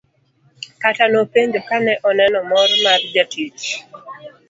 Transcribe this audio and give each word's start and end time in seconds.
Kata 0.81 1.05
nopenjo 1.11 1.59
kane 1.69 1.93
oneno 2.07 2.39
mor 2.51 2.69
mar 2.83 2.99
jatich. 3.13 3.63